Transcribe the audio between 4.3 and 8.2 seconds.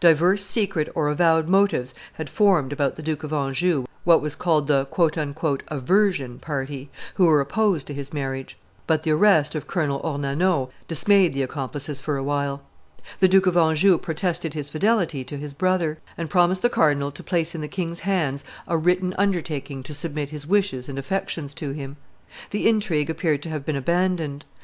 called the "aversion" party, who were opposed to his